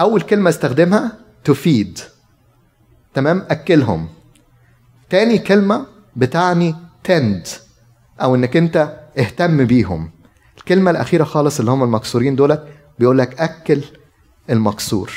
[0.00, 1.12] أول كلمة استخدمها
[1.48, 2.00] feed.
[3.14, 4.08] تمام؟ أكلهم.
[5.10, 5.86] تاني كلمة
[6.16, 6.74] بتعني
[7.08, 7.48] tend
[8.20, 10.10] أو إنك أنت اهتم بيهم.
[10.58, 13.82] الكلمة الأخيرة خالص اللي هم المكسورين دولت بيقول لك أكل
[14.50, 15.12] المكسور.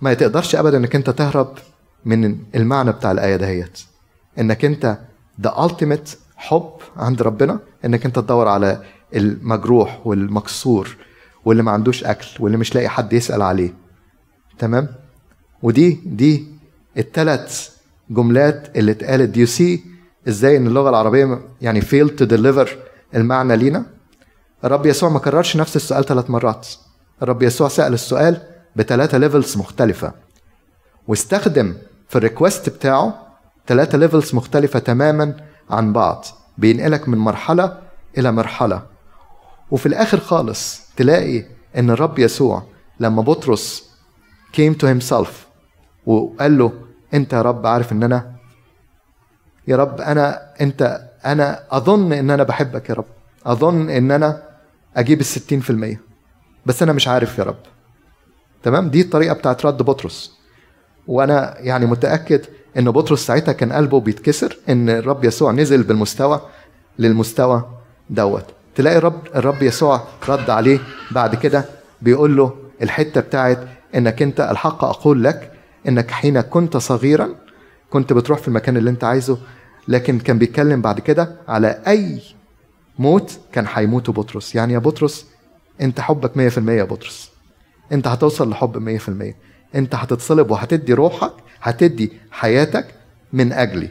[0.00, 1.58] ما تقدرش ابدا إنك أنت تهرب
[2.04, 3.80] من المعنى بتاع الآية دهيت.
[4.38, 4.98] إنك أنت
[5.38, 8.82] ده ultimate حب عند ربنا إنك أنت تدور على
[9.14, 10.96] المجروح والمكسور
[11.44, 13.74] واللي ما عندوش أكل واللي مش لاقي حد يسأل عليه.
[14.58, 14.88] تمام؟
[15.62, 16.46] ودي دي
[16.98, 17.73] الثلاث
[18.10, 19.84] جملات اللي اتقالت دي سي
[20.28, 22.68] إزاي إن اللغة العربية يعني fail to deliver
[23.14, 23.86] المعنى لينا.
[24.64, 26.68] الرب يسوع ما كررش نفس السؤال ثلاث مرات.
[27.22, 28.42] الرب يسوع سأل السؤال
[28.76, 30.12] بثلاثة levels مختلفة.
[31.08, 31.74] واستخدم
[32.08, 33.26] في ال request بتاعه
[33.66, 35.36] ثلاثة levels مختلفة تماما
[35.70, 36.24] عن بعض
[36.58, 37.78] بينقلك من مرحلة
[38.18, 38.82] إلى مرحلة.
[39.70, 41.44] وفي الآخر خالص تلاقي
[41.76, 42.62] إن الرب يسوع
[43.00, 43.90] لما بطرس
[44.56, 45.28] came to himself
[46.06, 46.72] وقال له
[47.14, 48.32] أنت يا رب عارف إن أنا
[49.68, 53.04] يا رب أنا أنت أنا أظن إن أنا بحبك يا رب.
[53.46, 54.42] أظن إن أنا
[54.96, 56.00] أجيب الستين في المية.
[56.66, 57.56] بس أنا مش عارف يا رب.
[58.62, 60.32] تمام؟ دي الطريقة بتاعت رد بطرس.
[61.06, 62.40] وأنا يعني متأكد
[62.78, 66.40] إن بطرس ساعتها كان قلبه بيتكسر إن الرب يسوع نزل بالمستوى
[66.98, 67.64] للمستوى
[68.10, 68.44] دوت.
[68.74, 70.78] تلاقي الرب الرب يسوع رد عليه
[71.10, 71.64] بعد كده
[72.02, 73.58] بيقول له الحتة بتاعت
[73.94, 75.52] إنك أنت الحق أقول لك
[75.88, 77.34] إنك حين كنت صغيرا
[77.90, 79.38] كنت بتروح في المكان اللي أنت عايزه
[79.88, 82.22] لكن كان بيتكلم بعد كده على أي
[82.98, 84.54] موت كان هيموته بطرس.
[84.54, 85.26] يعني يا بطرس
[85.80, 87.30] أنت حبك 100% يا بطرس.
[87.92, 89.34] أنت هتوصل لحب 100%
[89.74, 92.94] أنت هتتصلب وهتدي روحك هتدي حياتك
[93.32, 93.88] من أجلي.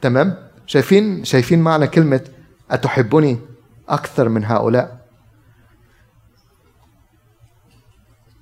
[0.00, 2.20] تمام؟ شايفين شايفين معنى كلمة
[2.70, 3.38] أتحبني
[3.88, 5.06] أكثر من هؤلاء؟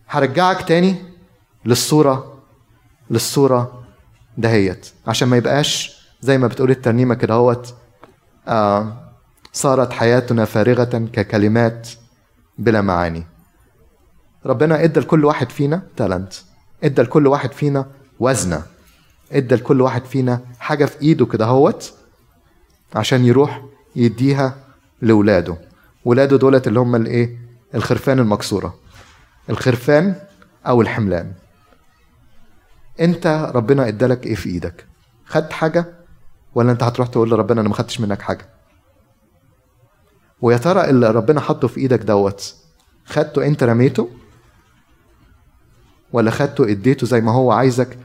[0.08, 1.09] هرجعك تاني
[1.64, 2.38] للصورة
[3.10, 3.82] للصورة
[4.38, 4.86] دهيت.
[5.06, 7.74] عشان ما يبقاش زي ما بتقول الترنيمة كده هوت
[8.48, 8.96] آه
[9.52, 11.88] صارت حياتنا فارغة ككلمات
[12.58, 13.26] بلا معاني.
[14.46, 16.32] ربنا إدى لكل واحد فينا تالنت
[16.84, 17.86] إدى لكل واحد فينا
[18.20, 18.62] وزنة
[19.32, 21.94] إدى لكل واحد فينا حاجة في إيده كده هوت
[22.94, 23.62] عشان يروح
[23.96, 24.54] يديها
[25.02, 25.56] لاولاده
[26.04, 27.38] ولاده دولت اللي هم الايه؟
[27.74, 28.74] الخرفان المكسورة.
[29.50, 30.14] الخرفان
[30.66, 31.32] أو الحملان.
[33.00, 34.86] انت ربنا ادالك إيه في إيدك؟
[35.24, 35.84] خدت حاجة؟
[36.54, 38.48] ولا انت هتروح تقول لربنا أنا ما خدتش منك حاجة؟
[40.40, 42.54] ويا ترى اللي ربنا حطه في إيدك دوت
[43.06, 44.08] خدته انت رميته؟
[46.12, 47.98] ولا خدته اديته زي ما هو عايزك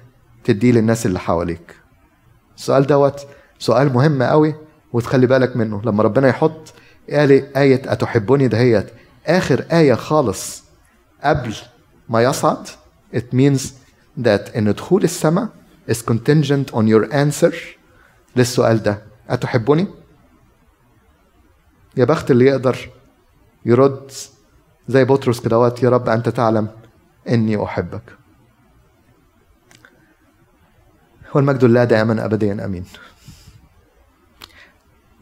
[0.43, 1.75] تديه للناس اللي حواليك؟
[2.57, 3.27] السؤال دوت
[3.59, 4.55] سؤال مهم قوي
[4.93, 5.81] وتخلي بالك منه.
[5.85, 6.73] لما ربنا يحط
[7.09, 8.89] آية أتحبني دهيت
[9.27, 10.63] آخر آية خالص
[11.23, 11.55] قبل
[12.09, 12.67] ما يصعد.
[13.15, 13.61] It means
[14.23, 15.49] that إن دخول السماء
[15.91, 17.55] is contingent on your answer
[18.35, 19.01] للسؤال ده.
[19.29, 19.87] أتحبني؟
[21.97, 22.89] يا بخت اللي يقدر
[23.65, 24.11] يرد
[24.87, 26.67] زي بطرس كدهوت يا رب أنت تعلم
[27.29, 28.01] إني أحبك.
[31.33, 32.85] والمجد لله دائما أبديا أمين.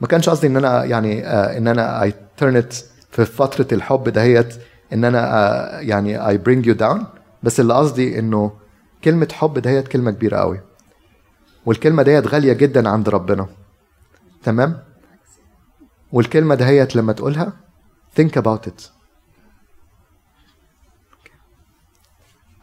[0.01, 2.75] ما كانش قصدي إن أنا يعني آه إن أنا اي it
[3.12, 4.56] في فترة الحب دهيت
[4.93, 7.06] إن أنا آه يعني I bring you down
[7.43, 8.51] بس اللي قصدي إنه
[9.04, 10.62] كلمة حب دهيت كلمة كبيرة قوي.
[11.66, 13.50] والكلمة دهيت غالية جدا عند ربنا.
[14.44, 14.84] تمام؟
[16.12, 17.54] والكلمة دهيت لما تقولها
[18.20, 18.89] think about it.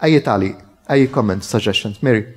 [0.04, 0.58] أي تعليق
[0.90, 2.04] أي comment suggestions.
[2.04, 2.34] ميري.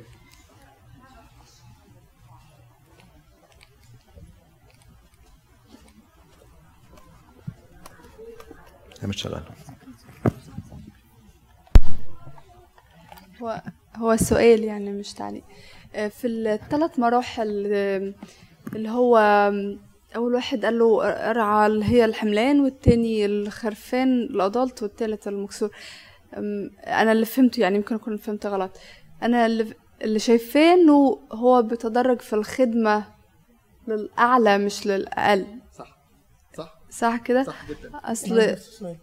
[9.04, 9.44] مش شغال
[13.42, 13.62] هو
[13.96, 15.44] هو السؤال يعني مش تعليق.
[15.94, 17.50] في الثلاث مراحل
[18.76, 19.18] اللي هو
[20.16, 25.70] أول واحد قال له ارعى اللي هي الحملان والتاني الخرفان الادلت والتالت المكسور.
[26.88, 28.72] أنا اللي فهمته يعني يمكن أكون فهمت غلط.
[29.24, 29.66] أنا اللي
[30.02, 33.04] اللي شايفاه إنه هو بيتدرج في الخدمة
[33.88, 35.46] للأعلى مش للأقل.
[37.00, 37.92] صح كده؟ صح جدا.
[38.06, 38.40] أصل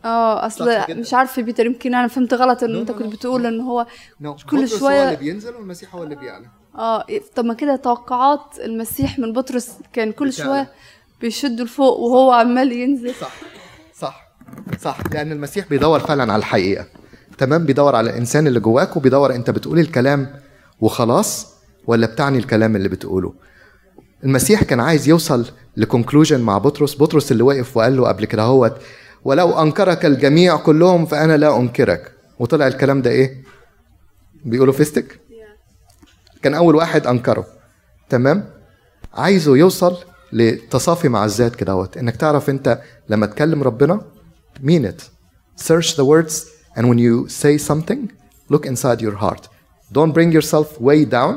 [0.05, 3.87] آه أصل مش عارفة بيتر يمكن أنا فهمت غلط إن أنت كنت بتقول إن هو
[4.50, 7.05] كل شوية هو اللي بينزل والمسيح هو اللي بيعلى آه
[7.37, 10.70] طب ما كده توقعات المسيح من بطرس كان كل شوية
[11.20, 13.14] بيشده لفوق وهو عمال ينزل.
[13.14, 13.33] صح.
[13.94, 14.29] صح.
[14.81, 14.98] صح.
[15.12, 16.87] لأن المسيح بيدور فعلا على الحقيقة.
[17.38, 20.35] تمام؟ بيدور على الإنسان اللي جواك وبيدور أنت بتقول الكلام
[20.81, 21.55] وخلاص
[21.87, 23.35] ولا بتعني الكلام اللي بتقوله؟
[24.25, 26.95] المسيح كان عايز يوصل لكونكلوجن مع بطرس.
[26.95, 28.77] بطرس اللي واقف وقال له قبل كده هوت
[29.25, 32.13] ولو أنكرك الجميع كلهم فأنا لا أنكرك.
[32.39, 33.45] وطلع الكلام ده إيه؟
[34.45, 35.21] بيقولوا فيستك
[36.43, 37.47] كان أول واحد أنكره.
[38.09, 38.51] تمام؟
[39.15, 39.97] عايزه يوصل
[40.33, 44.01] لتصافي مع الذات كده إنك تعرف أنت لما تكلم ربنا
[44.65, 45.03] mean it.
[45.63, 46.35] Search the words
[46.77, 48.11] and when you say something
[48.53, 49.49] look inside your heart.
[49.93, 51.35] Don't bring yourself way down.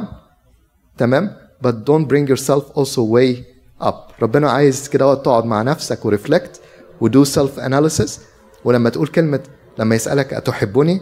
[0.98, 3.44] تمام؟ But don't bring yourself also way
[3.88, 3.96] up.
[4.22, 6.62] ربنا عايز كده تقعد مع نفسك و reflect
[7.02, 8.20] و do self analysis
[8.66, 9.40] ولما تقول كلمة
[9.80, 11.02] لما يسألك أتحبني؟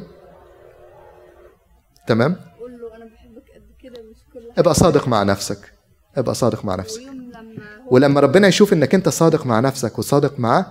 [2.07, 5.73] تمام؟ قول له أنا بحبك قد كده مش كل ابقى صادق مع نفسك.
[6.17, 7.01] ابقى صادق مع نفسك.
[7.91, 10.65] ولما ربنا يشوف إنك أنت صادق مع نفسك وصادق معاه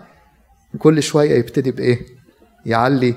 [0.79, 2.07] كل شوية يبتدي بإيه؟
[2.67, 3.15] يعلي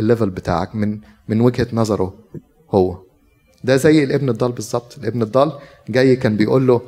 [0.00, 2.14] ال level بتاعك من من وجهة نظره
[2.70, 3.07] هو.
[3.64, 4.98] ده زي الابن الضال بالظبط.
[4.98, 5.52] الابن الضال
[5.88, 6.80] جاي كان بيقول له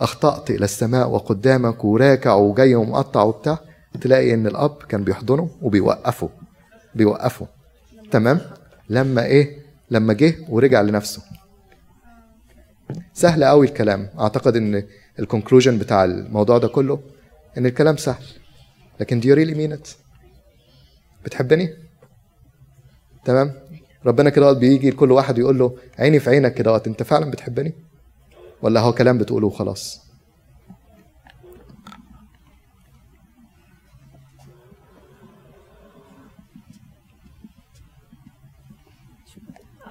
[0.00, 3.58] أخطأت إلى السماء وقدامك وراكع وجاي ومقطع وبتاع.
[4.00, 6.28] تلاقي إن الأب كان بيحضنه وبيوقفه
[6.94, 7.46] بيوقفه.
[8.10, 8.40] تمام؟
[8.90, 9.58] لما إيه؟
[9.90, 11.22] لما جه ورجع لنفسه.
[13.14, 14.08] سهل قوي الكلام.
[14.18, 14.82] أعتقد إن
[15.18, 17.00] ال conclusion بتاع الموضوع ده كله
[17.58, 18.24] إن الكلام سهل.
[19.00, 19.88] لكن do you really mean it
[21.24, 21.74] بتحبني؟
[23.24, 23.52] تمام؟
[24.06, 27.72] ربنا كده بيجي لكل واحد يقول له عيني في عينك كده انت فعلا بتحبني؟
[28.62, 30.06] ولا هو كلام بتقوله وخلاص؟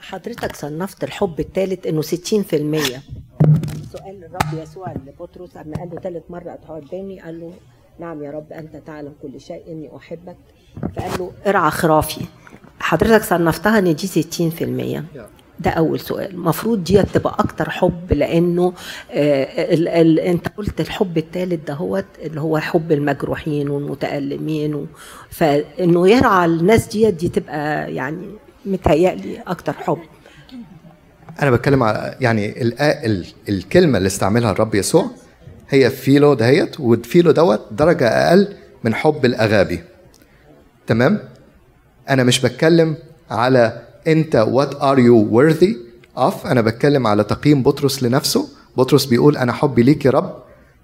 [0.01, 2.06] حضرتك صنفت الحب الثالث إنه 60%
[3.91, 7.54] سؤال الرب يسوع لبطرس اما قال له ثالث مرة اتحبني قال له
[7.99, 10.38] نعم يا رب أنت تعلم كل شيء إني أحبك.
[10.95, 12.25] فقال له ارعى خرافي.
[12.85, 15.01] حضرتك صنفتها ان دي 60%
[15.59, 16.31] ده أول سؤال.
[16.31, 18.73] المفروض دي تبقى أكتر حب لأنه
[19.11, 24.85] آه ال ال أنت قلت الحب الثالث دهوت اللي هو حب المجروحين والمتألمين و
[25.29, 28.25] فإنه يرعى الناس دي دي تبقى يعني
[28.65, 29.97] متهيألي أكتر حب.
[31.41, 35.05] أنا بتكلم على يعني ال ال الكلمة اللي استعملها الرب يسوع
[35.69, 38.47] هي فيلو دهيت وفيلو دوت درجة أقل
[38.83, 39.83] من حب الأغابي.
[40.87, 41.19] تمام؟
[42.09, 42.95] أنا مش بتكلم
[43.31, 45.69] على أنت what are you worthy
[46.17, 48.47] of أنا بتكلم على تقييم بطرس لنفسه.
[48.77, 50.35] بطرس بيقول أنا حبي ليك يا رب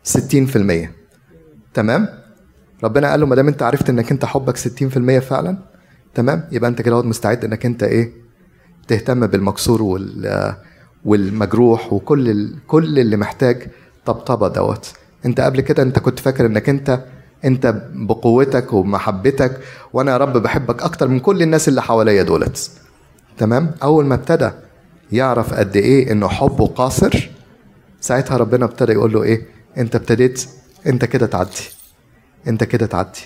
[0.04, 0.90] 60%
[1.74, 2.08] تمام؟
[2.84, 5.58] ربنا قال له ما دام أنت عرفت إنك أنت حبك 60% فعلا
[6.16, 8.12] تمام؟ يبقى أنت كده مستعد إنك أنت إيه؟
[8.88, 10.56] تهتم بالمكسور وال
[11.06, 12.54] والمجروح وكل.
[12.68, 13.68] كل اللي محتاج
[14.06, 14.94] طبطبة دوت.
[15.26, 17.04] أنت قبل كده أنت كنت فاكر إنك أنت
[17.46, 19.60] انت بقوتك وبمحبتك
[19.94, 22.72] وأنا يا رب بحبك أكتر من كل الناس اللي حواليا دولت.
[23.38, 24.50] تمام؟ اول ما ابتدى
[25.12, 27.30] يعرف قد إيه انه حبه قاصر
[28.02, 29.46] ساعتها ربنا ابتدى يقول له إيه؟
[29.78, 30.46] انت ابتديت
[30.88, 31.70] انت كده تعدي.
[32.48, 33.20] انت كده تعدي.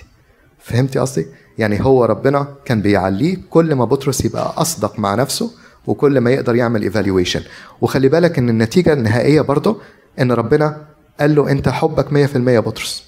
[0.60, 1.26] فهمتي قصدي؟
[1.58, 5.52] يعني هو ربنا كان بيعليه كل ما بطرس يبقى أصدق مع نفسه
[5.88, 7.42] وكل ما يقدر يعمل ايفالويشن
[7.82, 9.78] وخلي بالك إن النتيجة النهائية برضه
[10.20, 10.82] إن ربنا
[11.20, 12.14] قال له أنت حبك 100%
[12.50, 13.04] يا بطرس.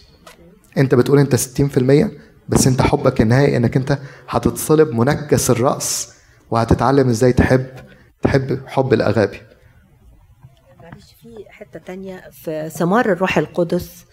[0.77, 2.11] انت بتقول انت 60%
[2.49, 6.13] بس انت حبك النهائي انك انت هتتصلب منكس الرأس
[6.51, 7.65] وهتتعلم إزاي تحب
[8.21, 9.41] تحب حب الأغابي.
[10.83, 14.05] معلش في حتة تانية في ثمار الروح القدس.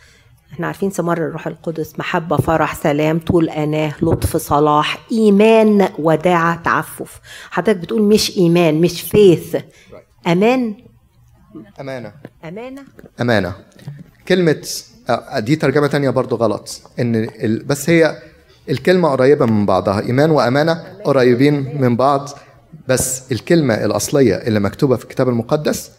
[0.52, 7.20] إحنا عارفين ثمار الروح القدس محبة فرح سلام طول أناه لطف صلاح إيمان وداعة تعفف.
[7.50, 9.56] حضرتك بتقول مش إيمان مش فيث
[10.26, 10.74] أمان؟
[11.80, 12.12] أمانة.
[12.44, 12.84] أمانة؟
[13.20, 13.54] أمانة.
[14.28, 14.62] كلمة
[15.38, 16.80] دي ترجمة تانية برضو غلط.
[16.98, 17.64] ال...
[17.64, 18.22] بس هي
[18.70, 20.00] الكلمة قريبة من بعضها.
[20.00, 22.28] إيمان وأمانة قريبين من بعض.
[22.88, 25.90] بس الكلمة الأصلية اللي مكتوبة في الكتاب المقدس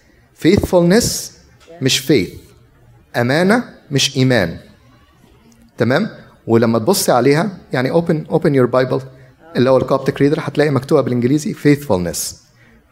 [0.44, 1.06] faithfulness
[1.82, 2.38] مش faith.
[3.18, 4.58] أمانة مش إيمان.
[5.78, 6.10] تمام؟
[6.48, 9.04] ولما تبصي عليها يعني open open your Bible.
[9.56, 12.36] اللي هو الكوبتك ريدر هتلاقي مكتوبة بالإنجليزي faithfulness.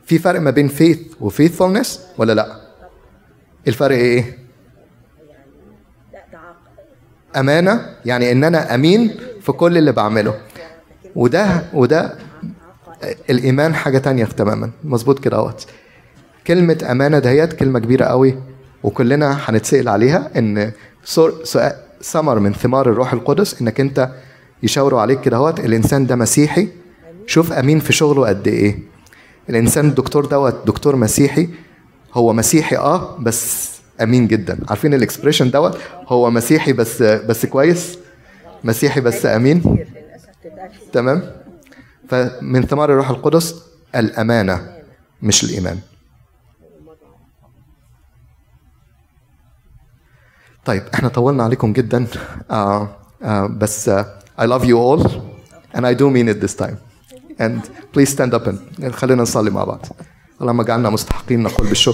[0.05, 1.87] في فرق ما بين faith و faithfulness
[2.17, 2.61] ولا لأ؟
[3.67, 4.42] الفرق إيه؟
[7.35, 10.35] أمانة يعني إن أنا أمين في كل اللي بعمله.
[11.15, 12.13] وده وده
[13.29, 14.71] الإيمان حاجة تانية تماما.
[14.83, 15.53] مظبوط كده
[16.47, 18.35] كلمة أمانة دهيت كلمة كبيرة قوي
[18.83, 20.71] وكلنا هنتسأل عليها إن
[22.03, 24.09] ثمر من ثمار الروح القدس إنك أنت
[24.63, 25.59] يشاوروا عليك كده أهوت.
[25.59, 26.67] الإنسان ده مسيحي.
[27.27, 28.79] شوف أمين في شغله قد إيه.
[29.49, 31.49] الإنسان الدكتور دوت دكتور مسيحي.
[32.13, 34.59] هو مسيحي آه بس أمين جدا.
[34.69, 35.77] عارفين ال expression دوت؟
[36.07, 37.97] هو مسيحي بس بس كويس.
[38.63, 39.85] مسيحي بس أمين.
[40.91, 41.31] تمام؟
[42.09, 43.63] فمن ثمار الروح القدس
[43.95, 44.77] الأمانة
[45.21, 45.79] مش الإيمان.
[50.65, 52.07] طيب إحنا طولنا عليكم جدا.
[52.51, 55.09] آه آه بس آه I love you all
[55.75, 56.77] and I do mean it this time.
[57.39, 57.61] And
[57.93, 59.85] please stand up and خلينا نصلي مع بعض.
[60.41, 61.91] اللهم اجعلنا مستحقين نقول بالشكر.